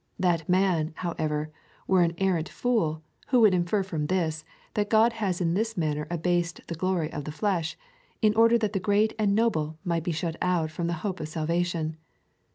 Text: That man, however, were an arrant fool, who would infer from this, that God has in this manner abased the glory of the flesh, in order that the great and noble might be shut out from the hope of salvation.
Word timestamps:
That 0.17 0.49
man, 0.49 0.93
however, 0.95 1.51
were 1.85 2.01
an 2.01 2.15
arrant 2.17 2.49
fool, 2.49 3.03
who 3.27 3.41
would 3.41 3.53
infer 3.53 3.83
from 3.83 4.07
this, 4.07 4.43
that 4.73 4.89
God 4.89 5.13
has 5.13 5.39
in 5.39 5.53
this 5.53 5.77
manner 5.77 6.07
abased 6.09 6.61
the 6.67 6.73
glory 6.73 7.13
of 7.13 7.25
the 7.25 7.31
flesh, 7.31 7.77
in 8.19 8.33
order 8.33 8.57
that 8.57 8.73
the 8.73 8.79
great 8.79 9.13
and 9.19 9.35
noble 9.35 9.77
might 9.83 10.03
be 10.03 10.11
shut 10.11 10.37
out 10.41 10.71
from 10.71 10.87
the 10.87 10.93
hope 11.05 11.19
of 11.19 11.27
salvation. 11.29 11.97